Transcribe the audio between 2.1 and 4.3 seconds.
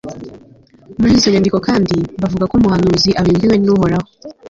bavuga ko umuhanuzi abibwiwe n'uhoraho